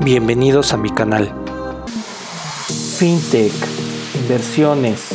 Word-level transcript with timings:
Bienvenidos 0.00 0.72
a 0.72 0.76
mi 0.76 0.90
canal. 0.90 1.32
Fintech, 2.98 3.52
inversiones, 4.20 5.10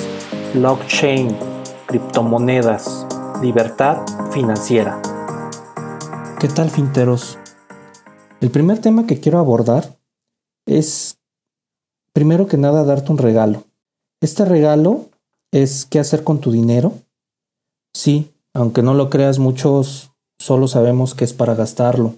blockchain, 0.53 1.35
criptomonedas, 1.88 3.05
libertad 3.41 4.05
financiera. 4.31 5.01
¿Qué 6.39 6.47
tal, 6.47 6.69
finteros? 6.69 7.38
El 8.39 8.50
primer 8.50 8.79
tema 8.79 9.05
que 9.05 9.20
quiero 9.20 9.39
abordar 9.39 9.98
es, 10.66 11.20
primero 12.14 12.48
que 12.48 12.55
nada, 12.55 12.86
darte 12.86 13.12
un 13.12 13.18
regalo. 13.18 13.66
Este 14.21 14.46
regalo 14.46 15.09
es 15.52 15.86
qué 15.86 16.00
hacer 16.00 16.23
con 16.23 16.39
tu 16.39 16.52
dinero. 16.52 16.94
Sí, 17.94 18.32
aunque 18.54 18.84
no 18.84 18.94
lo 18.94 19.09
creas, 19.09 19.38
muchos 19.38 20.12
solo 20.39 20.70
sabemos 20.70 21.14
que 21.14 21.25
es 21.25 21.34
para 21.34 21.55
gastarlo. 21.55 22.16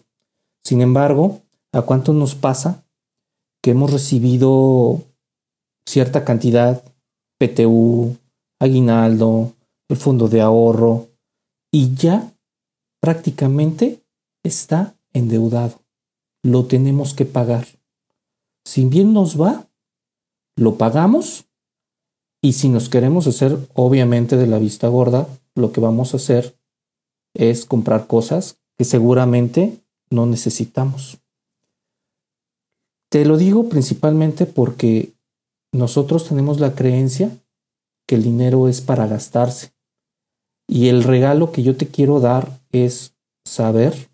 Sin 0.64 0.82
embargo, 0.82 1.42
¿A 1.72 1.84
cuánto 1.84 2.14
nos 2.14 2.34
pasa 2.34 2.84
que 3.62 3.72
hemos 3.72 3.92
recibido 3.92 5.04
cierta 5.88 6.26
cantidad, 6.26 6.84
PTU, 7.38 8.18
aguinaldo, 8.60 9.54
el 9.88 9.98
fondo 9.98 10.28
de 10.28 10.42
ahorro, 10.42 11.08
y 11.72 11.94
ya 11.94 12.34
prácticamente 13.02 14.04
está 14.44 14.96
endeudado? 15.14 15.80
Lo 16.44 16.66
tenemos 16.66 17.14
que 17.14 17.26
pagar. 17.26 17.68
Si 18.66 18.86
bien 18.86 19.14
nos 19.14 19.40
va, 19.40 19.68
lo 20.58 20.78
pagamos 20.78 21.46
y 22.42 22.54
si 22.54 22.70
nos 22.70 22.90
queremos 22.90 23.28
hacer 23.28 23.58
obviamente 23.76 24.38
de 24.38 24.48
la 24.48 24.58
vista 24.58 24.88
gorda, 24.88 25.28
lo 25.56 25.72
que 25.72 25.82
vamos 25.82 26.14
a 26.14 26.18
hacer 26.18 26.58
es 27.36 27.66
comprar 27.66 28.08
cosas 28.08 28.58
que 28.78 28.86
seguramente 28.86 29.84
no 30.10 30.26
necesitamos. 30.26 31.20
Te 33.12 33.26
lo 33.26 33.38
digo 33.38 33.70
principalmente 33.70 34.46
porque 34.46 35.14
nosotros 35.74 36.28
tenemos 36.28 36.60
la 36.60 36.76
creencia 36.76 37.32
que 38.08 38.16
el 38.16 38.24
dinero 38.24 38.68
es 38.68 38.82
para 38.82 39.08
gastarse. 39.08 39.72
Y 40.68 40.90
el 40.90 41.04
regalo 41.04 41.52
que 41.52 41.64
yo 41.64 41.76
te 41.76 41.88
quiero 41.88 42.20
dar 42.20 42.60
es 42.72 43.16
saber 43.46 44.10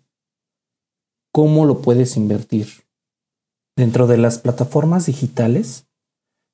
cómo 1.32 1.66
lo 1.66 1.82
puedes 1.82 2.16
invertir. 2.16 2.68
Dentro 3.76 4.06
de 4.06 4.16
las 4.16 4.38
plataformas 4.38 5.04
digitales 5.04 5.86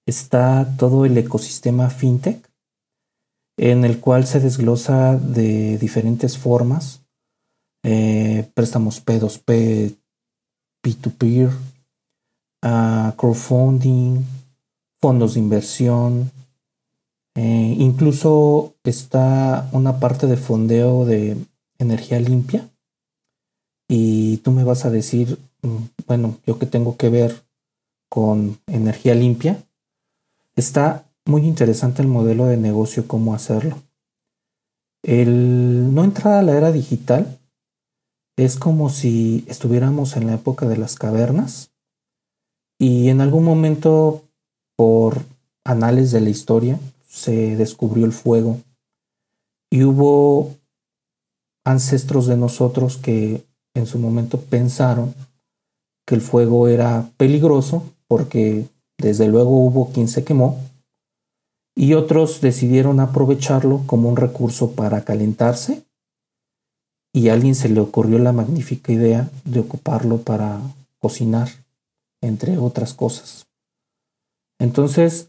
está 0.08 0.76
todo 0.76 1.04
el 1.04 1.16
ecosistema 1.16 1.88
fintech, 1.90 2.50
en 3.56 3.84
el 3.84 4.00
cual 4.00 4.26
se 4.26 4.40
desglosa 4.40 5.16
de 5.16 5.78
diferentes 5.78 6.36
formas, 6.36 7.04
eh, 7.84 8.50
préstamos 8.54 9.04
P2P, 9.04 9.96
P2Peer, 12.62 13.16
crowdfunding, 13.16 14.24
fondos 15.00 15.34
de 15.34 15.40
inversión, 15.40 16.30
eh, 17.34 17.76
incluso 17.78 18.74
está 18.84 19.68
una 19.72 19.98
parte 19.98 20.26
de 20.26 20.36
fondeo 20.36 21.04
de 21.04 21.36
energía 21.78 22.20
limpia. 22.20 22.68
Y 23.88 24.38
tú 24.38 24.52
me 24.52 24.64
vas 24.64 24.84
a 24.84 24.90
decir, 24.90 25.38
mm, 25.62 25.76
bueno, 26.06 26.38
yo 26.46 26.58
que 26.58 26.66
tengo 26.66 26.96
que 26.96 27.10
ver 27.10 27.42
con 28.08 28.58
energía 28.66 29.14
limpia, 29.14 29.62
está 30.56 31.04
muy 31.24 31.42
interesante 31.46 32.02
el 32.02 32.08
modelo 32.08 32.46
de 32.46 32.56
negocio, 32.56 33.08
cómo 33.08 33.34
hacerlo. 33.34 33.78
El 35.02 35.94
no 35.94 36.04
entrar 36.04 36.34
a 36.34 36.42
la 36.42 36.56
era 36.56 36.72
digital 36.72 37.38
es 38.36 38.56
como 38.56 38.88
si 38.88 39.44
estuviéramos 39.48 40.16
en 40.16 40.26
la 40.26 40.34
época 40.34 40.66
de 40.66 40.76
las 40.76 40.94
cavernas 40.94 41.71
y 42.82 43.10
en 43.10 43.20
algún 43.20 43.44
momento, 43.44 44.24
por 44.74 45.22
anales 45.62 46.10
de 46.10 46.20
la 46.20 46.30
historia, 46.30 46.80
se 47.08 47.54
descubrió 47.54 48.04
el 48.04 48.10
fuego. 48.10 48.58
Y 49.70 49.84
hubo 49.84 50.56
ancestros 51.64 52.26
de 52.26 52.36
nosotros 52.36 52.96
que 52.96 53.44
en 53.74 53.86
su 53.86 54.00
momento 54.00 54.40
pensaron 54.40 55.14
que 56.04 56.16
el 56.16 56.20
fuego 56.20 56.66
era 56.66 57.08
peligroso 57.18 57.84
porque 58.08 58.66
desde 58.98 59.28
luego 59.28 59.64
hubo 59.64 59.92
quien 59.92 60.08
se 60.08 60.24
quemó 60.24 60.58
y 61.76 61.94
otros 61.94 62.40
decidieron 62.40 62.98
aprovecharlo 62.98 63.82
como 63.86 64.08
un 64.08 64.16
recurso 64.16 64.72
para 64.72 65.04
calentarse 65.04 65.84
y 67.12 67.28
a 67.28 67.34
alguien 67.34 67.54
se 67.54 67.68
le 67.68 67.78
ocurrió 67.78 68.18
la 68.18 68.32
magnífica 68.32 68.92
idea 68.92 69.30
de 69.44 69.60
ocuparlo 69.60 70.22
para 70.22 70.60
cocinar 70.98 71.61
entre 72.22 72.56
otras 72.56 72.94
cosas. 72.94 73.46
Entonces, 74.58 75.28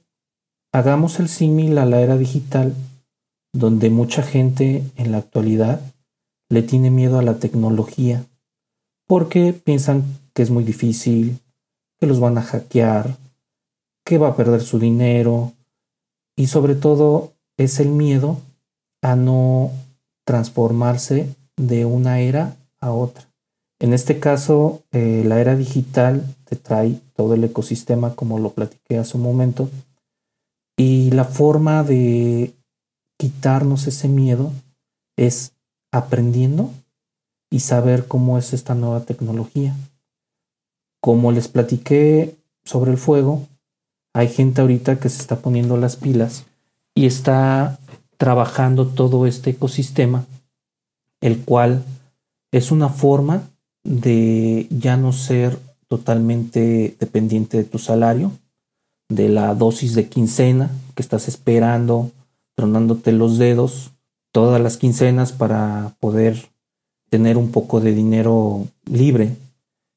hagamos 0.72 1.20
el 1.20 1.28
símil 1.28 1.78
a 1.78 1.86
la 1.86 2.00
era 2.00 2.18
digital, 2.18 2.74
donde 3.54 3.90
mucha 3.90 4.24
gente 4.24 4.84
en 4.96 5.12
la 5.12 5.18
actualidad 5.18 5.82
le 6.50 6.62
tiene 6.62 6.92
miedo 6.92 7.20
a 7.20 7.24
la 7.24 7.40
tecnología, 7.40 8.26
porque 9.08 9.54
piensan 9.54 10.04
que 10.34 10.44
es 10.44 10.52
muy 10.52 10.64
difícil, 10.64 11.40
que 12.00 12.08
los 12.08 12.20
van 12.20 12.38
a 12.38 12.42
hackear, 12.42 13.18
que 14.06 14.18
va 14.18 14.30
a 14.30 14.36
perder 14.36 14.62
su 14.62 14.80
dinero, 14.80 15.54
y 16.36 16.48
sobre 16.48 16.76
todo 16.76 17.34
es 17.58 17.80
el 17.80 17.90
miedo 17.90 18.40
a 19.02 19.16
no 19.16 19.72
transformarse 20.26 21.36
de 21.58 21.86
una 21.86 22.20
era 22.20 22.56
a 22.80 22.92
otra. 22.92 23.33
En 23.84 23.92
este 23.92 24.18
caso, 24.18 24.82
eh, 24.94 25.24
la 25.26 25.42
era 25.42 25.58
digital 25.58 26.24
te 26.46 26.56
trae 26.56 27.02
todo 27.18 27.34
el 27.34 27.44
ecosistema 27.44 28.16
como 28.16 28.40
lo 28.40 28.52
platiqué 28.52 28.98
hace 28.98 29.18
un 29.18 29.24
momento. 29.24 29.70
Y 30.78 31.12
la 31.12 31.26
forma 31.26 31.84
de 31.84 32.54
quitarnos 33.20 33.86
ese 33.86 34.08
miedo 34.08 34.54
es 35.18 35.52
aprendiendo 35.92 36.72
y 37.52 37.60
saber 37.60 38.08
cómo 38.08 38.38
es 38.38 38.54
esta 38.54 38.74
nueva 38.74 39.02
tecnología. 39.02 39.76
Como 41.02 41.34
les 41.34 41.50
platiqué 41.50 42.38
sobre 42.64 42.90
el 42.90 42.98
fuego, 42.98 43.46
hay 44.14 44.30
gente 44.30 44.62
ahorita 44.62 44.98
que 45.02 45.10
se 45.10 45.20
está 45.20 45.40
poniendo 45.40 45.76
las 45.76 45.98
pilas 45.98 46.46
y 46.96 47.06
está 47.06 47.78
trabajando 48.16 48.88
todo 48.88 49.28
este 49.28 49.50
ecosistema, 49.50 50.26
el 51.20 51.44
cual 51.44 51.84
es 52.54 52.72
una 52.72 52.88
forma 52.88 53.50
de 53.84 54.68
ya 54.70 54.98
no 54.98 55.12
ser 55.12 55.58
totalmente 55.88 56.96
dependiente 57.00 57.58
de 57.58 57.64
tu 57.64 57.80
salario, 57.80 58.32
de 59.10 59.30
la 59.30 59.54
dosis 59.54 59.96
de 59.96 60.08
quincena 60.08 60.72
que 60.96 61.02
estás 61.02 61.28
esperando, 61.28 62.12
tronándote 62.56 63.12
los 63.12 63.38
dedos 63.38 63.92
todas 64.34 64.60
las 64.60 64.78
quincenas 64.78 65.32
para 65.32 65.96
poder 66.00 66.50
tener 67.10 67.38
un 67.38 67.52
poco 67.52 67.80
de 67.80 67.94
dinero 67.94 68.68
libre. 68.86 69.38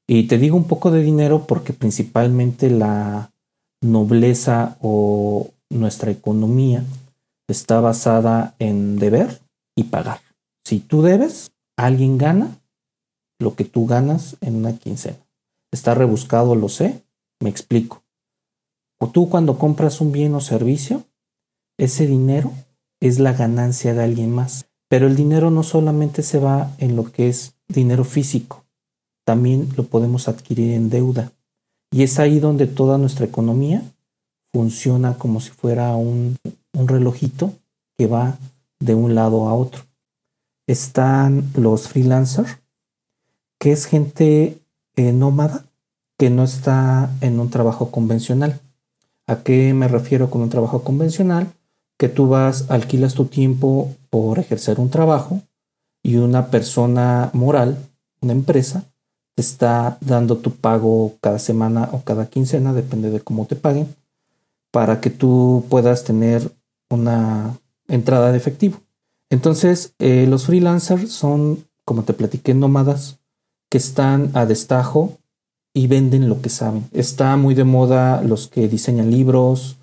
Y 0.07 0.25
te 0.25 0.39
digo 0.39 0.57
un 0.57 0.65
poco 0.69 0.91
de 0.91 1.03
dinero 1.03 1.47
porque 1.47 1.73
principalmente 1.73 2.71
la 2.71 3.33
nobleza 3.81 4.77
o 4.81 5.49
nuestra 5.71 6.11
economía 6.11 6.85
está 7.49 7.81
basada 7.81 8.55
en 8.59 8.99
deber 8.99 9.41
y 9.75 9.85
pagar. 9.85 10.21
Si 10.65 10.81
tú 10.81 11.03
debes, 11.03 11.51
alguien 11.77 12.19
gana 12.19 12.51
lo 13.39 13.55
que 13.55 13.65
tú 13.65 13.87
ganas 13.87 14.37
en 14.41 14.57
una 14.57 14.77
quincena. 14.77 15.19
Está 15.71 15.95
rebuscado, 15.95 16.55
lo 16.55 16.69
sé, 16.69 17.03
me 17.41 17.51
explico. 17.51 18.03
O 18.99 19.09
tú 19.09 19.29
cuando 19.29 19.59
compras 19.59 20.01
un 20.01 20.13
bien 20.13 20.35
o 20.35 20.41
servicio, 20.41 21.05
ese 21.79 22.07
dinero 22.07 22.53
es 23.01 23.19
la 23.19 23.33
ganancia 23.33 23.95
de 23.95 24.03
alguien 24.03 24.33
más. 24.33 24.67
Pero 24.89 25.07
el 25.07 25.17
dinero 25.17 25.51
no 25.51 25.63
solamente 25.63 26.23
se 26.23 26.39
va 26.39 26.73
en 26.79 26.97
lo 26.97 27.11
que 27.11 27.29
es 27.29 27.55
dinero 27.69 28.05
físico, 28.05 28.65
también 29.25 29.69
lo 29.77 29.85
podemos 29.85 30.29
adquirir 30.29 30.75
en 30.75 30.89
deuda. 30.89 31.33
Y 31.91 32.05
es 32.05 32.19
ahí 32.19 32.39
donde 32.39 32.67
toda 32.67 32.97
nuestra 32.97 33.27
economía 33.27 33.83
funciona 34.53 35.19
como 35.19 35.41
si 35.41 35.51
fuera 35.51 35.95
un, 35.97 36.37
un 36.73 36.89
relojito 36.89 37.53
que 37.99 38.07
va 38.07 38.39
de 38.79 38.95
un 38.95 39.15
lado 39.15 39.49
a 39.49 39.55
otro. 39.55 39.83
Están 40.69 41.51
los 41.57 41.89
freelancers, 41.89 42.59
que 43.59 43.73
es 43.73 43.87
gente 43.87 44.59
eh, 44.97 45.13
nómada 45.13 45.65
que 46.19 46.31
no 46.31 46.45
está 46.45 47.11
en 47.21 47.41
un 47.41 47.51
trabajo 47.51 47.91
convencional. 47.91 48.61
¿A 49.27 49.43
qué 49.43 49.75
me 49.75 49.89
refiero 49.89 50.31
con 50.31 50.43
un 50.43 50.51
trabajo 50.51 50.83
convencional? 50.83 51.53
Que 51.99 52.09
tú 52.09 52.29
vas, 52.29 52.71
alquilas 52.71 53.15
tu 53.15 53.27
tiempo 53.27 53.95
por 54.11 54.39
ejercer 54.39 54.81
un 54.81 54.91
trabajo 54.91 55.43
y 56.03 56.17
una 56.17 56.51
persona 56.51 57.31
moral, 57.33 57.77
una 58.21 58.33
empresa, 58.33 58.85
te 59.35 59.43
está 59.43 59.99
dando 60.01 60.39
tu 60.39 60.53
pago 60.53 61.15
cada 61.21 61.39
semana 61.39 61.91
o 61.93 62.03
cada 62.03 62.27
quincena, 62.27 62.73
depende 62.73 63.11
de 63.11 63.21
cómo 63.21 63.47
te 63.47 63.57
paguen, 63.57 63.95
para 64.71 65.01
que 65.01 65.11
tú 65.11 65.65
puedas 65.69 66.05
tener 66.05 66.51
una 66.89 67.59
entrada 67.89 68.31
de 68.31 68.39
efectivo. 68.39 68.81
Entonces, 69.29 69.95
eh, 69.99 70.27
los 70.29 70.47
freelancers 70.47 71.11
son, 71.11 71.65
como 71.85 72.05
te 72.05 72.13
platiqué, 72.13 72.55
nómadas 72.55 73.19
que 73.71 73.79
están 73.79 74.31
a 74.35 74.47
destajo 74.47 75.19
y 75.75 75.89
venden 75.89 76.29
lo 76.29 76.41
que 76.41 76.49
saben. 76.49 76.89
Está 76.93 77.37
muy 77.37 77.55
de 77.55 77.65
moda 77.65 78.23
los 78.23 78.49
que 78.49 78.69
diseñan 78.69 79.11
libros, 79.11 79.77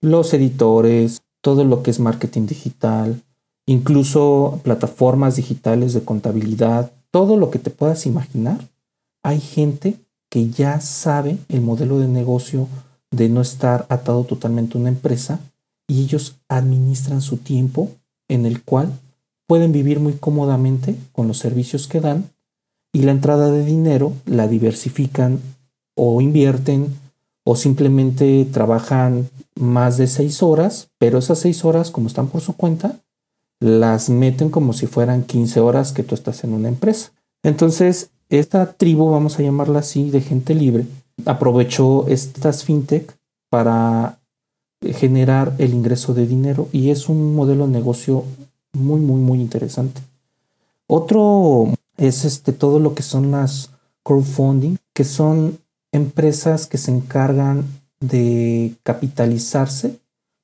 los 0.00 0.32
editores, 0.32 1.22
todo 1.40 1.64
lo 1.64 1.82
que 1.82 1.90
es 1.90 2.00
marketing 2.00 2.46
digital, 2.46 3.22
incluso 3.66 4.60
plataformas 4.62 5.36
digitales 5.36 5.92
de 5.92 6.02
contabilidad, 6.02 6.92
todo 7.10 7.36
lo 7.36 7.50
que 7.50 7.58
te 7.58 7.70
puedas 7.70 8.06
imaginar. 8.06 8.58
Hay 9.22 9.40
gente 9.40 9.96
que 10.30 10.48
ya 10.48 10.80
sabe 10.80 11.38
el 11.48 11.60
modelo 11.60 11.98
de 11.98 12.08
negocio 12.08 12.68
de 13.10 13.28
no 13.28 13.40
estar 13.40 13.86
atado 13.88 14.24
totalmente 14.24 14.76
a 14.76 14.80
una 14.80 14.90
empresa 14.90 15.40
y 15.86 16.02
ellos 16.02 16.36
administran 16.48 17.20
su 17.20 17.36
tiempo 17.36 17.90
en 18.28 18.46
el 18.46 18.62
cual 18.62 18.92
pueden 19.46 19.72
vivir 19.72 20.00
muy 20.00 20.14
cómodamente 20.14 20.96
con 21.12 21.28
los 21.28 21.38
servicios 21.38 21.86
que 21.86 22.00
dan 22.00 22.30
y 22.94 23.02
la 23.02 23.10
entrada 23.10 23.50
de 23.50 23.64
dinero 23.64 24.12
la 24.24 24.48
diversifican 24.48 25.40
o 25.96 26.22
invierten 26.22 26.94
o 27.44 27.56
simplemente 27.56 28.46
trabajan 28.50 29.28
más 29.56 29.98
de 29.98 30.06
seis 30.06 30.42
horas, 30.42 30.88
pero 30.98 31.18
esas 31.18 31.40
seis 31.40 31.64
horas, 31.64 31.90
como 31.90 32.06
están 32.06 32.28
por 32.28 32.40
su 32.40 32.54
cuenta, 32.54 33.00
las 33.60 34.08
meten 34.08 34.48
como 34.48 34.72
si 34.72 34.86
fueran 34.86 35.24
15 35.24 35.60
horas 35.60 35.92
que 35.92 36.04
tú 36.04 36.14
estás 36.14 36.44
en 36.44 36.54
una 36.54 36.68
empresa. 36.68 37.12
Entonces, 37.42 38.10
esta 38.30 38.72
tribu, 38.72 39.10
vamos 39.10 39.38
a 39.38 39.42
llamarla 39.42 39.80
así, 39.80 40.10
de 40.10 40.20
gente 40.20 40.54
libre, 40.54 40.86
aprovechó 41.26 42.06
estas 42.08 42.64
fintech 42.64 43.14
para 43.50 44.18
generar 44.82 45.54
el 45.58 45.74
ingreso 45.74 46.14
de 46.14 46.26
dinero 46.26 46.68
y 46.72 46.90
es 46.90 47.08
un 47.08 47.34
modelo 47.34 47.66
de 47.66 47.72
negocio 47.72 48.24
muy, 48.72 49.00
muy, 49.00 49.20
muy 49.20 49.40
interesante. 49.40 50.00
Otro 50.86 51.74
es 51.96 52.24
este, 52.24 52.52
todo 52.52 52.78
lo 52.78 52.94
que 52.94 53.02
son 53.02 53.30
las 53.30 53.70
crowdfunding, 54.04 54.76
que 54.92 55.04
son 55.04 55.58
empresas 55.92 56.66
que 56.66 56.78
se 56.78 56.90
encargan 56.90 57.64
de 58.00 58.74
capitalizarse 58.82 59.98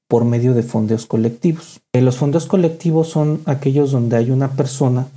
por 0.08 0.24
medio 0.24 0.54
de 0.54 0.62
fondos 0.62 1.06
colectivos. 1.06 1.80
Eh, 1.92 2.00
los 2.00 2.16
fondos 2.16 2.46
colectivos 2.46 3.08
son 3.08 3.42
aquellos 3.44 3.92
donde 3.92 4.16
hay 4.16 4.30
una 4.30 4.52
persona 4.52 5.08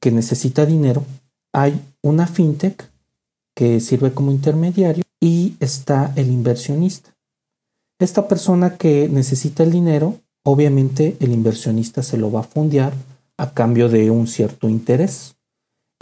que 0.00 0.10
necesita 0.10 0.66
dinero, 0.66 1.04
hay 1.52 1.80
una 2.02 2.26
fintech 2.26 2.90
que 3.54 3.80
sirve 3.80 4.12
como 4.12 4.32
intermediario 4.32 5.04
y 5.20 5.54
está 5.60 6.12
el 6.16 6.30
inversionista. 6.30 7.14
Esta 8.00 8.26
persona 8.26 8.76
que 8.76 9.08
necesita 9.08 9.62
el 9.62 9.70
dinero, 9.70 10.18
obviamente 10.42 11.16
el 11.20 11.30
inversionista 11.30 12.02
se 12.02 12.16
lo 12.16 12.32
va 12.32 12.40
a 12.40 12.44
fondear 12.44 12.92
a 13.36 13.54
cambio 13.54 13.88
de 13.88 14.10
un 14.10 14.26
cierto 14.26 14.68
interés. 14.68 15.31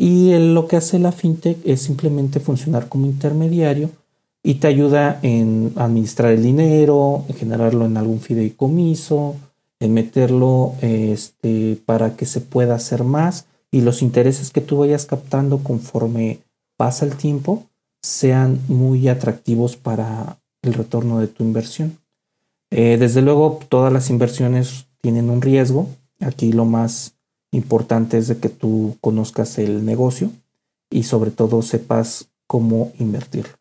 Y 0.02 0.32
lo 0.38 0.66
que 0.66 0.78
hace 0.78 0.98
la 0.98 1.12
fintech 1.12 1.58
es 1.62 1.82
simplemente 1.82 2.40
funcionar 2.40 2.88
como 2.88 3.04
intermediario 3.04 3.90
y 4.42 4.54
te 4.54 4.66
ayuda 4.66 5.20
en 5.20 5.74
administrar 5.76 6.32
el 6.32 6.42
dinero, 6.42 7.26
en 7.28 7.34
generarlo 7.34 7.84
en 7.84 7.98
algún 7.98 8.18
fideicomiso, 8.18 9.36
en 9.78 9.92
meterlo 9.92 10.72
este, 10.80 11.78
para 11.84 12.16
que 12.16 12.24
se 12.24 12.40
pueda 12.40 12.76
hacer 12.76 13.04
más 13.04 13.44
y 13.70 13.82
los 13.82 14.00
intereses 14.00 14.50
que 14.52 14.62
tú 14.62 14.78
vayas 14.78 15.04
captando 15.04 15.58
conforme 15.58 16.38
pasa 16.78 17.04
el 17.04 17.16
tiempo 17.16 17.64
sean 18.00 18.58
muy 18.68 19.06
atractivos 19.06 19.76
para 19.76 20.38
el 20.62 20.72
retorno 20.72 21.18
de 21.18 21.26
tu 21.26 21.44
inversión. 21.44 21.98
Eh, 22.70 22.96
desde 22.98 23.20
luego, 23.20 23.60
todas 23.68 23.92
las 23.92 24.08
inversiones 24.08 24.86
tienen 25.02 25.28
un 25.28 25.42
riesgo. 25.42 25.88
Aquí 26.20 26.52
lo 26.52 26.64
más 26.64 27.16
importante 27.52 28.18
es 28.18 28.28
de 28.28 28.38
que 28.38 28.48
tú 28.48 28.96
conozcas 29.00 29.58
el 29.58 29.84
negocio 29.84 30.30
y 30.90 31.04
sobre 31.04 31.30
todo 31.30 31.62
sepas 31.62 32.28
cómo 32.46 32.92
invertirlo. 32.98 33.54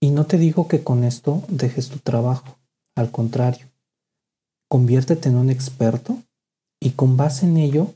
Y 0.00 0.10
no 0.10 0.26
te 0.26 0.38
digo 0.38 0.68
que 0.68 0.82
con 0.82 1.04
esto 1.04 1.42
dejes 1.48 1.88
tu 1.88 1.98
trabajo, 1.98 2.58
al 2.96 3.10
contrario, 3.10 3.66
conviértete 4.68 5.28
en 5.28 5.36
un 5.36 5.50
experto 5.50 6.18
y 6.80 6.90
con 6.90 7.16
base 7.16 7.46
en 7.46 7.56
ello 7.56 7.94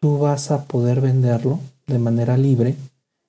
tú 0.00 0.18
vas 0.18 0.50
a 0.50 0.64
poder 0.64 1.00
venderlo 1.00 1.60
de 1.86 1.98
manera 1.98 2.36
libre 2.36 2.76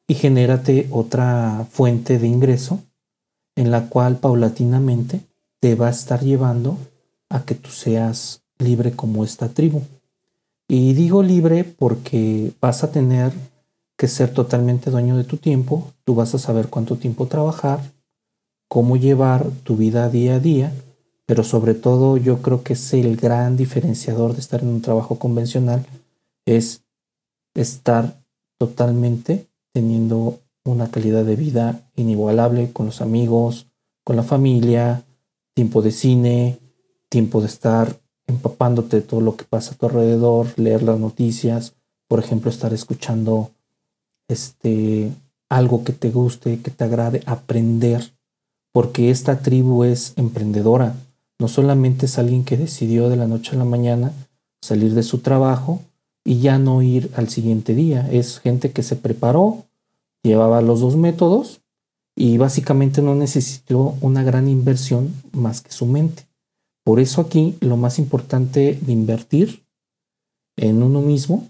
y 0.08 0.16
genérate 0.16 0.88
otra 0.92 1.68
fuente 1.72 2.20
de 2.20 2.28
ingreso 2.28 2.80
en 3.56 3.72
la 3.72 3.90
cual 3.90 4.18
paulatinamente 4.18 5.22
te 5.60 5.76
va 5.76 5.88
a 5.88 5.92
estar 5.92 6.22
llevando 6.22 6.78
a 7.30 7.46
que 7.46 7.56
tú 7.56 7.70
seas 7.70 8.44
libre 8.58 8.92
como 8.92 9.24
esta 9.24 9.50
tribu. 9.50 9.82
Y 10.68 10.94
digo 10.94 11.24
libre 11.24 11.64
porque 11.64 12.52
vas 12.62 12.84
a 12.84 12.92
tener 12.92 13.34
que 13.98 14.08
ser 14.08 14.34
totalmente 14.34 14.90
dueño 14.90 15.18
de 15.18 15.24
tu 15.24 15.38
tiempo, 15.38 15.92
tú 16.04 16.16
vas 16.16 16.34
a 16.36 16.40
saber 16.40 16.70
cuánto 16.70 16.96
tiempo 16.96 17.28
trabajar, 17.28 17.80
cómo 18.68 18.98
llevar 18.98 19.50
tu 19.64 19.76
vida 19.76 20.10
día 20.10 20.36
a 20.36 20.40
día, 20.40 20.74
pero 21.26 21.44
sobre 21.44 21.74
todo 21.74 22.18
yo 22.18 22.42
creo 22.42 22.64
que 22.64 22.74
es 22.74 22.94
el 22.94 23.18
gran 23.18 23.56
diferenciador 23.56 24.34
de 24.34 24.40
estar 24.40 24.62
en 24.62 24.70
un 24.70 24.82
trabajo 24.82 25.20
convencional, 25.20 25.86
es 26.46 26.82
estar 27.54 28.24
totalmente 28.58 29.48
teniendo 29.74 30.40
una 30.66 30.90
calidad 30.90 31.24
de 31.24 31.36
vida 31.36 31.82
inigualable 31.96 32.72
con 32.72 32.88
los 32.88 33.02
amigos, 33.02 33.68
con 34.04 34.16
la 34.16 34.24
familia, 34.24 35.04
tiempo 35.54 35.82
de 35.82 35.92
cine, 35.92 36.60
tiempo 37.10 37.42
de 37.42 37.48
estar 37.48 38.00
empapándote 38.34 38.98
de 38.98 39.02
todo 39.02 39.22
lo 39.22 39.36
que 39.36 39.46
pasa 39.46 39.74
a 39.74 39.78
tu 39.78 39.86
alrededor, 39.86 40.48
leer 40.58 40.84
las 40.84 41.00
noticias, 41.00 41.74
por 42.08 42.20
ejemplo, 42.20 42.50
estar 42.50 42.74
escuchando 42.74 43.52
este 44.28 45.12
algo 45.50 45.84
que 45.84 45.94
te 45.94 46.10
guste, 46.10 46.60
que 46.62 46.72
te 46.72 46.84
agrade, 46.84 47.22
aprender, 47.26 48.14
porque 48.72 49.12
esta 49.12 49.40
tribu 49.40 49.84
es 49.84 50.14
emprendedora. 50.18 50.96
No 51.40 51.48
solamente 51.48 52.08
es 52.08 52.18
alguien 52.18 52.44
que 52.44 52.58
decidió 52.58 53.10
de 53.10 53.18
la 53.18 53.28
noche 53.28 53.56
a 53.56 53.60
la 53.60 53.66
mañana 53.66 54.12
salir 54.62 54.94
de 54.96 55.04
su 55.04 55.20
trabajo 55.20 55.82
y 56.26 56.40
ya 56.40 56.58
no 56.58 56.82
ir 56.82 57.12
al 57.16 57.30
siguiente 57.30 57.76
día. 57.76 58.10
Es 58.12 58.40
gente 58.40 58.72
que 58.72 58.82
se 58.82 58.96
preparó, 58.96 59.66
llevaba 60.24 60.62
los 60.62 60.82
dos 60.82 60.96
métodos 60.96 61.62
y 62.16 62.38
básicamente 62.38 63.02
no 63.02 63.14
necesitó 63.14 63.96
una 64.02 64.24
gran 64.24 64.48
inversión 64.48 65.14
más 65.34 65.62
que 65.62 65.72
su 65.72 65.86
mente. 65.86 66.26
Por 66.84 67.00
eso 67.00 67.22
aquí 67.22 67.56
lo 67.62 67.78
más 67.78 67.98
importante 68.00 68.78
de 68.82 68.92
invertir 68.92 69.64
en 70.58 70.84
uno 70.84 71.02
mismo 71.02 71.50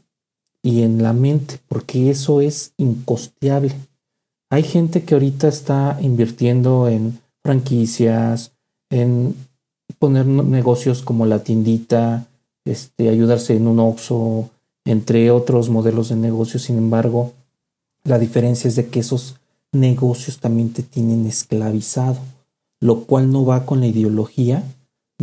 y 0.61 0.83
en 0.83 1.01
la 1.03 1.13
mente, 1.13 1.59
porque 1.67 2.09
eso 2.09 2.39
es 2.39 2.73
incosteable. 2.77 3.75
Hay 4.49 4.63
gente 4.63 5.03
que 5.03 5.15
ahorita 5.15 5.47
está 5.47 5.97
invirtiendo 6.01 6.87
en 6.87 7.19
franquicias, 7.41 8.51
en 8.89 9.35
poner 9.99 10.25
negocios 10.25 11.01
como 11.01 11.25
la 11.25 11.43
tiendita, 11.43 12.27
este, 12.65 13.09
ayudarse 13.09 13.55
en 13.55 13.67
un 13.67 13.79
Oxxo, 13.79 14.49
entre 14.85 15.31
otros 15.31 15.69
modelos 15.69 16.09
de 16.09 16.15
negocio. 16.15 16.59
Sin 16.59 16.77
embargo, 16.77 17.33
la 18.03 18.19
diferencia 18.19 18.67
es 18.67 18.75
de 18.75 18.87
que 18.87 18.99
esos 18.99 19.37
negocios 19.71 20.39
también 20.39 20.71
te 20.71 20.83
tienen 20.83 21.25
esclavizado, 21.25 22.19
lo 22.79 23.05
cual 23.05 23.31
no 23.31 23.45
va 23.45 23.65
con 23.65 23.79
la 23.79 23.87
ideología 23.87 24.63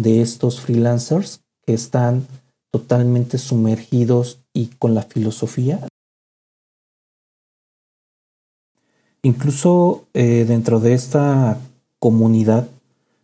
de 0.03 0.21
estos 0.23 0.61
freelancers 0.61 1.41
que 1.67 1.75
están 1.75 2.27
totalmente 2.71 3.39
sumergidos 3.39 4.39
y 4.53 4.67
con 4.79 4.95
la 4.95 5.03
filosofía. 5.03 5.87
Incluso 9.23 10.07
eh, 10.15 10.45
dentro 10.47 10.81
de 10.81 10.95
esta 10.95 11.59
comunidad 11.99 12.69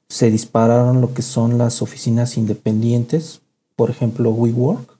se 0.08 0.30
dispararon 0.30 1.00
lo 1.00 1.14
que 1.14 1.22
son 1.22 1.58
las 1.58 1.80
oficinas 1.80 2.36
independientes, 2.36 3.40
por 3.76 3.90
ejemplo 3.90 4.30
WeWork. 4.30 4.96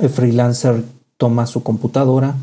El 0.00 0.10
freelancer 0.10 0.84
toma 1.16 1.46
su 1.46 1.62
computadora, 1.62 2.34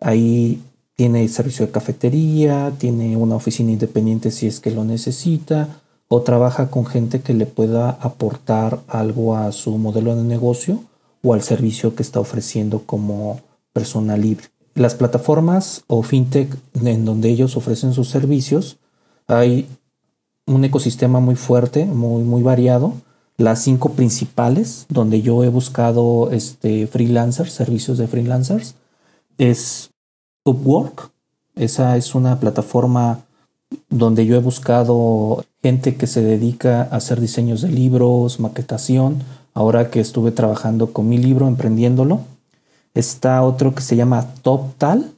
ahí 0.00 0.62
tiene 0.96 1.28
servicio 1.28 1.66
de 1.66 1.72
cafetería, 1.72 2.72
tiene 2.78 3.16
una 3.16 3.36
oficina 3.36 3.70
independiente 3.70 4.30
si 4.30 4.46
es 4.46 4.60
que 4.60 4.70
lo 4.70 4.84
necesita, 4.84 5.80
o 6.08 6.22
trabaja 6.22 6.70
con 6.70 6.86
gente 6.86 7.20
que 7.20 7.34
le 7.34 7.46
pueda 7.46 7.90
aportar 7.90 8.80
algo 8.88 9.36
a 9.36 9.52
su 9.52 9.76
modelo 9.78 10.14
de 10.14 10.22
negocio 10.22 10.84
o 11.22 11.34
al 11.34 11.42
servicio 11.42 11.94
que 11.94 12.02
está 12.02 12.20
ofreciendo 12.20 12.82
como 12.86 13.40
persona 13.72 14.16
libre. 14.16 14.46
Las 14.74 14.94
plataformas 14.94 15.84
o 15.86 16.02
fintech 16.02 16.56
en 16.82 17.04
donde 17.04 17.30
ellos 17.30 17.56
ofrecen 17.56 17.92
sus 17.92 18.08
servicios, 18.08 18.78
hay 19.26 19.66
un 20.46 20.64
ecosistema 20.64 21.18
muy 21.18 21.34
fuerte, 21.34 21.84
muy, 21.84 22.22
muy 22.22 22.42
variado. 22.42 22.94
Las 23.36 23.62
cinco 23.62 23.90
principales 23.92 24.86
donde 24.88 25.20
yo 25.20 25.44
he 25.44 25.48
buscado 25.48 26.30
este 26.30 26.86
freelancers, 26.86 27.52
servicios 27.52 27.98
de 27.98 28.06
freelancers, 28.06 28.76
es 29.38 29.90
Upwork. 30.44 31.10
Esa 31.56 31.96
es 31.96 32.14
una 32.14 32.38
plataforma 32.38 33.25
donde 33.88 34.26
yo 34.26 34.36
he 34.36 34.40
buscado 34.40 35.44
gente 35.62 35.96
que 35.96 36.06
se 36.06 36.22
dedica 36.22 36.82
a 36.82 36.96
hacer 36.96 37.20
diseños 37.20 37.62
de 37.62 37.68
libros, 37.68 38.40
maquetación. 38.40 39.22
Ahora 39.54 39.90
que 39.90 40.00
estuve 40.00 40.32
trabajando 40.32 40.92
con 40.92 41.08
mi 41.08 41.18
libro, 41.18 41.48
emprendiéndolo. 41.48 42.20
Está 42.94 43.42
otro 43.42 43.74
que 43.74 43.82
se 43.82 43.96
llama 43.96 44.26
TopTal, 44.42 45.12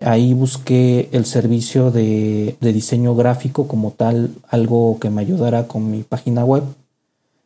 Ahí 0.00 0.34
busqué 0.34 1.08
el 1.12 1.24
servicio 1.24 1.90
de, 1.90 2.56
de, 2.60 2.72
diseño 2.74 3.14
gráfico 3.14 3.66
como 3.66 3.92
tal, 3.92 4.34
algo 4.48 4.98
que 5.00 5.08
me 5.08 5.22
ayudara 5.22 5.66
con 5.68 5.90
mi 5.90 6.02
página 6.02 6.44
web. 6.44 6.64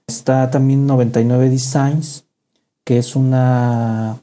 Está 0.08 0.50
también 0.50 0.84
99 0.84 1.48
Designs, 1.48 2.24
que 2.82 2.98
es 2.98 3.14
una 3.14 4.18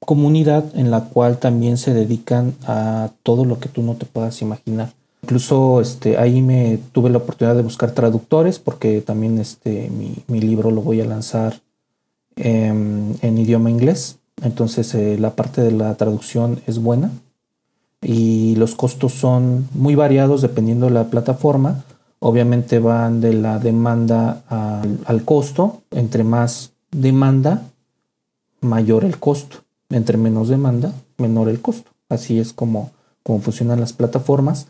comunidad 0.00 0.64
en 0.74 0.90
la 0.90 1.04
cual 1.04 1.38
también 1.38 1.76
se 1.76 1.94
dedican 1.94 2.54
a 2.66 3.10
todo 3.22 3.44
lo 3.44 3.60
que 3.60 3.68
tú 3.68 3.82
no 3.82 3.94
te 3.94 4.06
puedas 4.06 4.42
imaginar. 4.42 4.92
Incluso 5.28 5.82
este, 5.82 6.16
ahí 6.16 6.40
me 6.40 6.78
tuve 6.92 7.10
la 7.10 7.18
oportunidad 7.18 7.54
de 7.54 7.60
buscar 7.60 7.90
traductores 7.90 8.58
porque 8.58 9.02
también 9.02 9.36
este, 9.36 9.90
mi, 9.90 10.40
libro 10.40 10.70
lo 10.70 10.80
voy 10.80 11.02
a 11.02 11.04
lanzar 11.04 11.60
en, 12.36 13.14
en 13.20 13.36
idioma 13.36 13.68
inglés. 13.68 14.20
Entonces 14.40 14.94
eh, 14.94 15.18
la 15.18 15.36
parte 15.36 15.60
de 15.60 15.72
la 15.72 15.94
traducción 15.96 16.62
es 16.66 16.78
buena 16.78 17.10
y 18.00 18.56
los 18.56 18.74
costos 18.74 19.12
son 19.12 19.68
muy 19.74 19.94
variados 19.94 20.40
dependiendo 20.40 20.86
de 20.86 20.92
la 20.92 21.10
plataforma. 21.10 21.84
Obviamente 22.20 22.78
van 22.78 23.20
de 23.20 23.34
la 23.34 23.58
demanda 23.58 24.44
al, 24.48 24.98
al 25.04 25.24
costo. 25.26 25.82
Entre 25.90 26.24
más 26.24 26.72
demanda, 26.90 27.64
mayor 28.62 29.04
el 29.04 29.18
costo. 29.18 29.58
Entre 29.90 30.16
menos 30.16 30.48
demanda, 30.48 30.94
menor 31.18 31.50
el 31.50 31.60
costo. 31.60 31.90
Así 32.08 32.38
es 32.38 32.54
como, 32.54 32.92
como 33.22 33.40
funcionan 33.40 33.78
las 33.78 33.92
plataformas. 33.92 34.68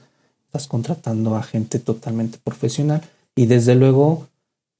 Estás 0.48 0.66
contratando 0.66 1.36
a 1.36 1.42
gente 1.42 1.78
totalmente 1.78 2.38
profesional. 2.42 3.02
Y 3.36 3.46
desde 3.46 3.74
luego, 3.74 4.26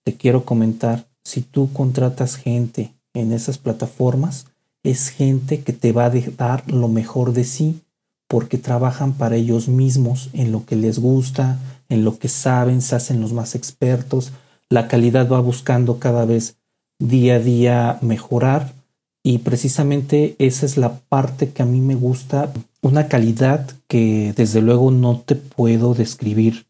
te 0.03 0.17
quiero 0.17 0.45
comentar, 0.45 1.07
si 1.23 1.43
tú 1.43 1.71
contratas 1.73 2.37
gente 2.37 2.95
en 3.13 3.33
esas 3.33 3.59
plataformas, 3.59 4.47
es 4.83 5.11
gente 5.11 5.61
que 5.63 5.75
te 5.75 5.93
va 5.93 6.07
a 6.07 6.11
dar 6.11 6.71
lo 6.73 6.89
mejor 6.89 7.35
de 7.35 7.45
sí 7.45 7.83
porque 8.29 8.59
trabajan 8.59 9.13
para 9.13 9.37
ellos 9.37 9.69
mismos 9.69 10.31
en 10.33 10.53
lo 10.53 10.65
que 10.65 10.77
les 10.77 10.99
gusta, 10.99 11.59
en 11.89 12.05
lo 12.05 12.19
que 12.19 12.29
saben, 12.29 12.83
se 12.83 12.95
hacen 12.95 13.21
los 13.21 13.33
más 13.33 13.55
expertos, 13.55 14.33
la 14.71 14.89
calidad 14.89 15.31
va 15.31 15.41
buscando 15.41 15.99
cada 15.99 16.25
vez 16.25 16.57
día 16.99 17.37
a 17.37 17.41
día 17.41 17.99
mejorar 18.03 18.75
y 19.23 19.39
precisamente 19.39 20.37
esa 20.39 20.67
es 20.67 20.77
la 20.77 20.99
parte 21.01 21.51
que 21.51 21.63
a 21.63 21.67
mí 21.67 21.81
me 21.81 21.95
gusta, 21.95 22.53
una 22.81 23.09
calidad 23.09 23.71
que 23.89 24.33
desde 24.37 24.61
luego 24.61 24.91
no 24.91 25.21
te 25.21 25.35
puedo 25.35 25.95
describir 25.95 26.67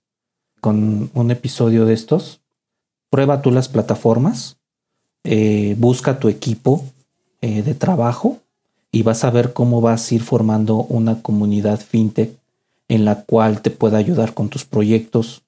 con 0.61 1.11
un 1.15 1.31
episodio 1.31 1.85
de 1.85 1.95
estos. 1.95 2.41
Prueba 3.11 3.43
tú 3.43 3.51
las 3.51 3.69
plataformas, 3.69 4.59
eh, 5.25 5.75
busca 5.79 6.19
tu 6.19 6.29
equipo 6.29 6.85
eh, 7.41 7.63
de 7.63 7.75
trabajo 7.75 8.39
y 8.91 9.03
vas 9.03 9.25
a 9.25 9.31
ver 9.31 9.53
cómo 9.53 9.81
vas 9.81 10.11
a 10.11 10.15
ir 10.15 10.23
formando 10.23 10.77
una 10.77 11.23
comunidad 11.23 11.81
fintech 11.81 12.33
en 12.89 13.05
la 13.05 13.23
cual 13.23 13.61
te 13.61 13.71
pueda 13.71 13.99
ayudar 13.99 14.33
con 14.33 14.49
tus 14.49 14.65
proyectos, 14.65 15.43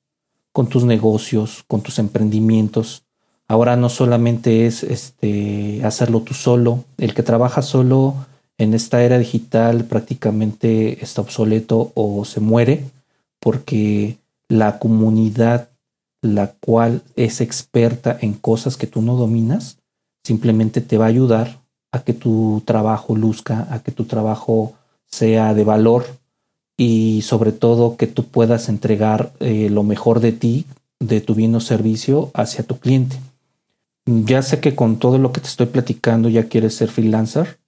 con 0.52 0.68
tus 0.68 0.84
negocios, 0.84 1.64
con 1.66 1.80
tus 1.80 1.98
emprendimientos. 1.98 3.04
Ahora 3.48 3.76
no 3.76 3.88
solamente 3.88 4.66
es 4.66 4.82
este 4.82 5.82
hacerlo 5.84 6.20
tú 6.20 6.34
solo, 6.34 6.84
el 6.98 7.14
que 7.14 7.22
trabaja 7.22 7.62
solo 7.62 8.14
en 8.60 8.74
esta 8.74 9.02
era 9.02 9.16
digital 9.16 9.84
prácticamente 9.84 11.02
está 11.02 11.22
obsoleto 11.22 11.92
o 11.94 12.26
se 12.26 12.40
muere 12.40 12.84
porque 13.40 14.18
la 14.48 14.78
comunidad 14.78 15.70
la 16.20 16.52
cual 16.60 17.02
es 17.16 17.40
experta 17.40 18.18
en 18.20 18.34
cosas 18.34 18.76
que 18.76 18.86
tú 18.86 19.00
no 19.00 19.16
dominas 19.16 19.78
simplemente 20.24 20.82
te 20.82 20.98
va 20.98 21.06
a 21.06 21.08
ayudar 21.08 21.60
a 21.90 22.02
que 22.02 22.12
tu 22.12 22.62
trabajo 22.66 23.16
luzca, 23.16 23.66
a 23.70 23.82
que 23.82 23.92
tu 23.92 24.04
trabajo 24.04 24.74
sea 25.06 25.54
de 25.54 25.64
valor 25.64 26.04
y 26.76 27.22
sobre 27.22 27.52
todo 27.52 27.96
que 27.96 28.06
tú 28.06 28.26
puedas 28.26 28.68
entregar 28.68 29.32
eh, 29.40 29.70
lo 29.70 29.84
mejor 29.84 30.20
de 30.20 30.32
ti, 30.32 30.66
de 30.98 31.22
tu 31.22 31.34
bien 31.34 31.54
o 31.54 31.60
servicio 31.60 32.30
hacia 32.34 32.62
tu 32.62 32.78
cliente. 32.78 33.16
Ya 34.04 34.42
sé 34.42 34.60
que 34.60 34.74
con 34.74 34.98
todo 34.98 35.16
lo 35.16 35.32
que 35.32 35.40
te 35.40 35.48
estoy 35.48 35.66
platicando 35.66 36.28
ya 36.28 36.44
quieres 36.44 36.74
ser 36.74 36.90
freelancer, 36.90 37.58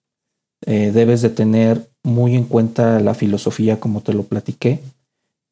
eh, 0.66 0.90
debes 0.92 1.22
de 1.22 1.30
tener 1.30 1.88
muy 2.02 2.36
en 2.36 2.44
cuenta 2.44 3.00
la 3.00 3.14
filosofía 3.14 3.80
como 3.80 4.00
te 4.00 4.12
lo 4.12 4.24
platiqué 4.24 4.80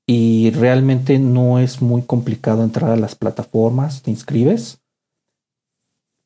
y 0.06 0.50
realmente 0.50 1.18
no 1.18 1.58
es 1.58 1.82
muy 1.82 2.02
complicado 2.02 2.64
entrar 2.64 2.90
a 2.90 2.96
las 2.96 3.14
plataformas, 3.14 4.02
te 4.02 4.10
inscribes, 4.10 4.78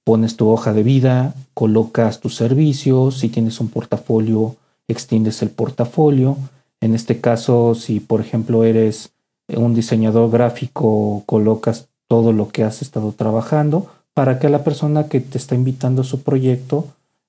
pones 0.05 0.37
tu 0.37 0.49
hoja 0.49 0.73
de 0.73 0.83
vida, 0.83 1.35
colocas 1.53 2.21
tus 2.21 2.35
servicios, 2.35 3.19
si 3.19 3.29
tienes 3.29 3.61
un 3.61 3.69
portafolio, 3.69 4.57
extiendes 4.89 5.43
el 5.43 5.51
portafolio. 5.51 6.37
En 6.81 6.95
este 6.95 7.21
caso, 7.21 7.75
si 7.75 8.01
por 8.01 8.21
ejemplo 8.21 8.65
eres 8.65 9.13
un 9.49 9.75
diseñador 9.75 10.31
gráfico, 10.31 11.23
colocas 11.27 11.89
todo 12.09 12.33
lo 12.33 12.49
que 12.49 12.65
has 12.65 12.83
estado 12.83 13.13
trabajando 13.13 13.87
para 14.15 14.39
que 14.39 14.49
la 14.49 14.65
persona 14.65 15.09
que 15.09 15.21
te 15.21 15.39
está 15.39 15.55
invitando 15.55 16.03
a 16.03 16.07
su 16.07 16.23
proyecto 16.23 16.87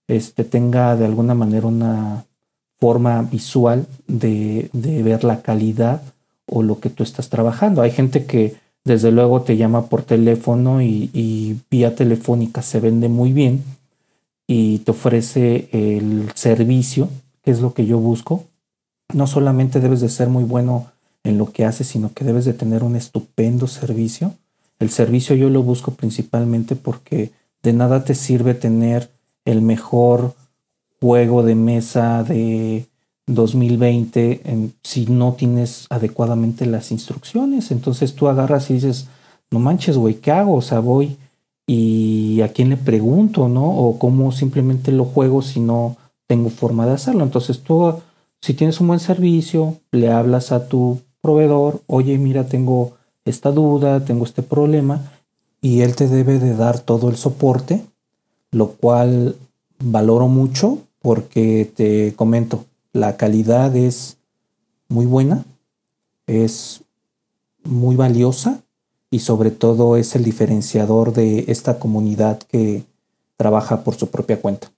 este, 0.07 0.43
tenga 0.43 0.95
de 0.95 1.05
alguna 1.05 1.33
manera 1.33 1.67
una 1.67 2.25
forma 2.79 3.21
visual 3.21 3.87
de, 4.07 4.69
de 4.73 5.03
ver 5.03 5.23
la 5.23 5.41
calidad 5.41 6.01
o 6.45 6.63
lo 6.63 6.79
que 6.79 6.89
tú 6.89 7.03
estás 7.03 7.29
trabajando. 7.29 7.81
Hay 7.81 7.91
gente 7.91 8.25
que 8.25 8.55
desde 8.85 9.11
luego 9.11 9.41
te 9.41 9.57
llama 9.57 9.87
por 9.87 10.03
teléfono 10.03 10.81
y, 10.81 11.59
vía 11.71 11.95
telefónica 11.95 12.61
se 12.61 12.79
vende 12.79 13.09
muy 13.09 13.33
bien 13.33 13.63
y 14.47 14.79
te 14.79 14.91
ofrece 14.91 15.67
el 15.71 16.31
servicio, 16.35 17.09
que 17.43 17.49
es 17.49 17.61
lo 17.61 17.73
que 17.73 17.87
yo 17.87 17.97
busco. 17.97 18.45
No 19.11 19.25
solamente 19.25 19.79
debes 19.79 20.01
de 20.01 20.09
ser 20.09 20.29
muy 20.29 20.43
bueno 20.43 20.91
en 21.23 21.39
lo 21.39 21.51
que 21.51 21.65
haces, 21.65 21.87
sino 21.87 22.13
que 22.13 22.23
debes 22.23 22.45
de 22.45 22.53
tener 22.53 22.83
un 22.83 22.95
estupendo 22.95 23.65
servicio. 23.65 24.35
El 24.79 24.91
servicio 24.91 25.35
yo 25.35 25.49
lo 25.49 25.63
busco 25.63 25.91
principalmente 25.95 26.75
porque 26.75 27.31
de 27.63 27.73
nada 27.73 28.03
te 28.03 28.13
sirve 28.13 28.53
tener 28.53 29.09
el 29.45 29.61
mejor 29.61 30.33
juego 30.99 31.43
de 31.43 31.55
mesa 31.55 32.23
de 32.23 32.87
2020 33.27 34.71
si 34.83 35.05
no 35.05 35.33
tienes 35.33 35.85
adecuadamente 35.89 36.65
las 36.65 36.91
instrucciones. 36.91 37.71
Entonces 37.71 38.15
tú 38.15 38.27
agarras 38.27 38.69
y 38.69 38.75
dices, 38.75 39.07
no 39.51 39.59
manches, 39.59 39.97
güey, 39.97 40.15
¿qué 40.15 40.31
hago? 40.31 40.55
O 40.55 40.61
sea, 40.61 40.79
voy 40.79 41.17
y 41.67 42.41
a 42.41 42.49
quién 42.49 42.69
le 42.69 42.77
pregunto, 42.77 43.47
¿no? 43.47 43.65
O 43.65 43.97
cómo 43.97 44.31
simplemente 44.31 44.91
lo 44.91 45.05
juego 45.05 45.41
si 45.41 45.59
no 45.59 45.97
tengo 46.27 46.49
forma 46.49 46.85
de 46.85 46.93
hacerlo. 46.93 47.23
Entonces 47.23 47.61
tú, 47.61 47.93
si 48.41 48.53
tienes 48.53 48.79
un 48.79 48.87
buen 48.87 48.99
servicio, 48.99 49.77
le 49.91 50.11
hablas 50.11 50.51
a 50.51 50.67
tu 50.67 50.99
proveedor, 51.21 51.81
oye, 51.87 52.17
mira, 52.17 52.45
tengo 52.45 52.93
esta 53.25 53.51
duda, 53.51 54.05
tengo 54.05 54.25
este 54.25 54.43
problema, 54.43 55.11
y 55.59 55.81
él 55.81 55.95
te 55.95 56.07
debe 56.07 56.37
de 56.37 56.55
dar 56.55 56.79
todo 56.79 57.09
el 57.09 57.15
soporte, 57.15 57.83
lo 58.55 58.69
cual 58.69 59.35
valoro 59.79 60.29
mucho 60.29 60.77
porque 61.01 61.69
te 61.75 62.13
comento, 62.15 62.63
la 62.93 63.17
calidad 63.17 63.75
es 63.75 64.15
muy 64.87 65.05
buena, 65.05 65.43
es 66.25 66.81
muy 67.65 67.97
valiosa 67.97 68.61
y 69.11 69.19
sobre 69.19 69.51
todo 69.51 69.97
es 69.97 70.15
el 70.15 70.23
diferenciador 70.23 71.11
de 71.11 71.43
esta 71.49 71.79
comunidad 71.79 72.39
que 72.43 72.85
trabaja 73.35 73.83
por 73.83 73.95
su 73.95 74.07
propia 74.07 74.39
cuenta. 74.39 74.71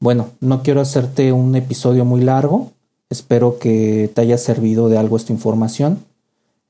Bueno, 0.00 0.30
no 0.40 0.64
quiero 0.64 0.80
hacerte 0.80 1.32
un 1.32 1.54
episodio 1.54 2.04
muy 2.04 2.22
largo, 2.22 2.72
espero 3.10 3.60
que 3.60 4.10
te 4.12 4.22
haya 4.22 4.38
servido 4.38 4.88
de 4.88 4.98
algo 4.98 5.16
esta 5.16 5.32
información. 5.32 6.04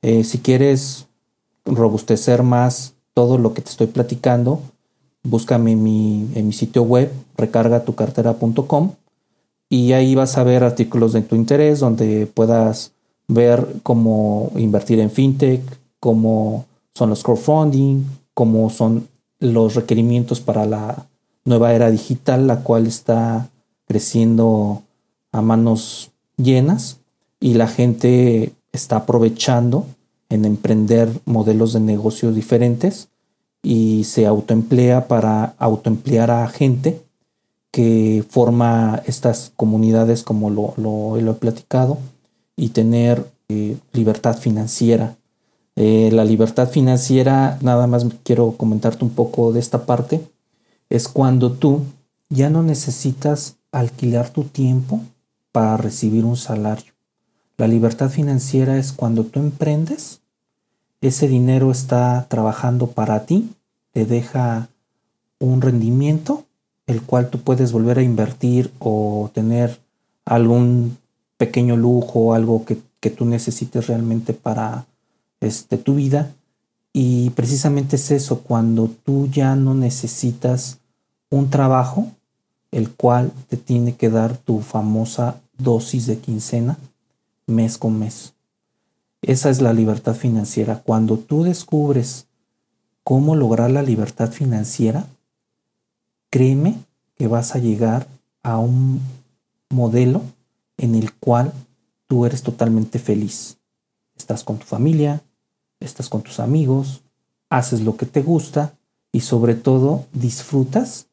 Eh, 0.03 0.23
si 0.23 0.37
quieres 0.37 1.07
robustecer 1.65 2.43
más 2.43 2.93
todo 3.15 3.39
lo 3.39 3.55
que 3.55 3.63
te 3.63 3.71
estoy 3.71 3.87
platicando, 3.87 4.61
búscame 5.23 5.73
en 5.73 5.83
mi, 5.83 6.29
en 6.35 6.47
mi 6.47 6.53
sitio 6.53 6.83
web 6.83 7.11
recargatucartera.com 7.37 8.91
y 9.69 9.93
ahí 9.93 10.15
vas 10.15 10.37
a 10.37 10.43
ver 10.43 10.63
artículos 10.63 11.13
de 11.13 11.21
tu 11.21 11.35
interés 11.35 11.79
donde 11.79 12.25
puedas 12.25 12.91
ver 13.27 13.75
cómo 13.83 14.51
invertir 14.55 14.99
en 14.99 15.11
fintech, 15.11 15.61
cómo 15.99 16.65
son 16.93 17.11
los 17.11 17.23
crowdfunding, 17.23 18.03
cómo 18.33 18.69
son 18.69 19.07
los 19.39 19.75
requerimientos 19.75 20.41
para 20.41 20.65
la 20.65 21.05
nueva 21.45 21.73
era 21.73 21.91
digital, 21.91 22.47
la 22.47 22.63
cual 22.63 22.87
está 22.87 23.49
creciendo 23.87 24.81
a 25.31 25.41
manos 25.41 26.11
llenas 26.37 26.97
y 27.39 27.53
la 27.53 27.67
gente 27.67 28.53
está 28.71 28.97
aprovechando 28.97 29.85
en 30.29 30.45
emprender 30.45 31.09
modelos 31.25 31.73
de 31.73 31.79
negocios 31.79 32.35
diferentes 32.35 33.09
y 33.61 34.03
se 34.05 34.25
autoemplea 34.25 35.07
para 35.07 35.55
autoemplear 35.57 36.31
a 36.31 36.47
gente 36.47 37.01
que 37.71 38.23
forma 38.29 39.01
estas 39.05 39.51
comunidades 39.55 40.23
como 40.23 40.49
lo, 40.49 40.73
lo, 40.77 41.17
he 41.17 41.33
platicado 41.35 41.97
y 42.55 42.69
tener 42.69 43.25
eh, 43.49 43.77
libertad 43.93 44.37
financiera. 44.37 45.15
Eh, 45.75 46.09
la 46.11 46.25
libertad 46.25 46.69
financiera, 46.69 47.57
nada 47.61 47.87
más 47.87 48.05
quiero 48.23 48.51
comentarte 48.53 49.05
un 49.05 49.11
poco 49.11 49.53
de 49.53 49.59
esta 49.59 49.85
parte, 49.85 50.21
es 50.89 51.07
cuando 51.07 51.51
tú 51.51 51.81
ya 52.29 52.49
no 52.49 52.63
necesitas 52.63 53.57
alquilar 53.71 54.29
tu 54.29 54.43
tiempo 54.43 55.01
para 55.51 55.77
recibir 55.77 56.25
un 56.25 56.37
salario. 56.37 56.93
La 57.57 57.67
libertad 57.67 58.09
financiera 58.09 58.77
es 58.77 58.91
cuando 58.91 59.25
tú 59.25 59.39
emprendes, 59.39 60.21
ese 61.01 61.27
dinero 61.27 61.71
está 61.71 62.25
trabajando 62.29 62.87
para 62.87 63.25
ti, 63.25 63.51
te 63.91 64.05
deja 64.05 64.69
un 65.39 65.61
rendimiento, 65.61 66.45
el 66.87 67.01
cual 67.01 67.29
tú 67.29 67.39
puedes 67.39 67.71
volver 67.71 67.99
a 67.99 68.03
invertir 68.03 68.71
o 68.79 69.29
tener 69.33 69.79
algún 70.25 70.97
pequeño 71.37 71.77
lujo, 71.77 72.33
algo 72.33 72.65
que, 72.65 72.77
que 72.99 73.09
tú 73.09 73.25
necesites 73.25 73.87
realmente 73.87 74.33
para 74.33 74.85
este, 75.39 75.77
tu 75.77 75.95
vida. 75.95 76.33
Y 76.91 77.29
precisamente 77.31 77.95
es 77.95 78.11
eso, 78.11 78.39
cuando 78.39 78.89
tú 79.05 79.27
ya 79.27 79.55
no 79.55 79.73
necesitas 79.73 80.79
un 81.29 81.49
trabajo, 81.49 82.07
el 82.71 82.91
cual 82.91 83.31
te 83.47 83.57
tiene 83.57 83.95
que 83.95 84.09
dar 84.09 84.37
tu 84.37 84.61
famosa 84.61 85.39
dosis 85.57 86.07
de 86.07 86.17
quincena 86.17 86.77
mes 87.47 87.77
con 87.77 87.97
mes. 87.97 88.33
Esa 89.21 89.49
es 89.49 89.61
la 89.61 89.73
libertad 89.73 90.15
financiera. 90.15 90.81
Cuando 90.83 91.17
tú 91.17 91.43
descubres 91.43 92.27
cómo 93.03 93.35
lograr 93.35 93.71
la 93.71 93.83
libertad 93.83 94.31
financiera, 94.31 95.07
créeme 96.29 96.77
que 97.17 97.27
vas 97.27 97.55
a 97.55 97.59
llegar 97.59 98.07
a 98.43 98.59
un 98.59 99.01
modelo 99.69 100.21
en 100.77 100.95
el 100.95 101.13
cual 101.13 101.51
tú 102.07 102.25
eres 102.25 102.43
totalmente 102.43 102.97
feliz. 102.97 103.57
Estás 104.17 104.43
con 104.43 104.57
tu 104.57 104.65
familia, 104.65 105.21
estás 105.79 106.09
con 106.09 106.21
tus 106.21 106.39
amigos, 106.39 107.01
haces 107.49 107.81
lo 107.81 107.97
que 107.97 108.05
te 108.05 108.21
gusta 108.21 108.73
y 109.11 109.21
sobre 109.21 109.55
todo 109.55 110.05
disfrutas 110.13 111.07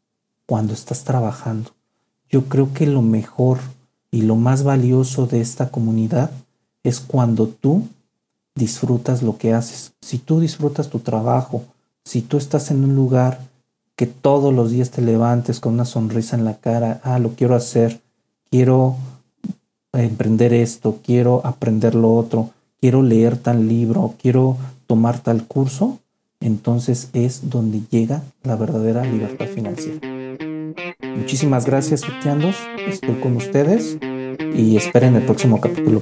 cuando 0.47 0.75
estás 0.75 1.05
trabajando. 1.05 1.73
Yo 2.31 2.45
creo 2.45 2.73
que 2.73 2.87
lo 2.87 3.03
mejor 3.03 3.59
y 4.11 4.23
lo 4.23 4.37
más 4.37 4.63
valioso 4.63 5.27
de 5.27 5.41
esta 5.41 5.71
comunidad 5.71 6.31
es 6.83 7.01
cuando 7.01 7.49
tú 7.49 7.89
disfrutas 8.57 9.23
lo 9.23 9.39
que 9.39 9.53
haces. 9.53 9.93
Si 10.01 10.19
tú 10.19 10.41
disfrutas 10.41 10.89
tu 10.89 10.99
trabajo, 10.99 11.63
si 12.05 12.23
tú 12.23 12.39
estás 12.39 12.73
en 12.73 12.83
un 12.83 12.97
lugar 12.97 13.39
que 13.95 14.07
todos 14.07 14.53
los 14.53 14.71
días 14.71 14.91
te 14.91 15.03
levantes 15.03 15.61
con 15.61 15.75
una 15.75 15.85
sonrisa 15.85 16.37
en 16.37 16.45
la 16.45 16.55
cara, 16.55 17.01
ah, 17.05 17.19
lo 17.19 17.31
quiero 17.31 17.55
hacer, 17.55 18.01
quiero 18.51 18.97
emprender 19.93 20.53
esto, 20.53 20.99
quiero 21.05 21.41
aprender 21.45 21.95
lo 21.95 22.15
otro, 22.15 22.51
quiero 22.81 23.03
leer 23.03 23.37
tal 23.37 23.69
libro, 23.69 24.15
quiero 24.21 24.57
tomar 24.87 25.21
tal 25.21 25.47
curso, 25.47 25.99
entonces 26.41 27.09
es 27.13 27.49
donde 27.51 27.83
llega 27.91 28.23
la 28.43 28.57
verdadera 28.57 29.05
libertad 29.05 29.47
financiera. 29.47 30.01
Muchísimas 31.17 31.65
gracias, 31.65 32.05
Fitiandos. 32.05 32.57
Estoy 32.87 33.15
con 33.17 33.37
ustedes 33.37 33.99
y 34.55 34.77
esperen 34.77 35.17
el 35.17 35.25
próximo 35.25 35.61
capítulo. 35.61 36.01